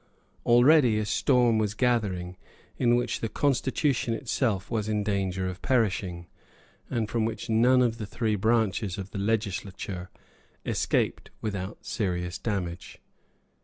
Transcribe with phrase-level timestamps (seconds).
[0.47, 2.35] Already a storm was gathering
[2.79, 6.25] in which the Constitution itself was in danger of perishing,
[6.89, 10.09] and from which none of the three branches of the legislature
[10.65, 12.97] escaped without serious damage.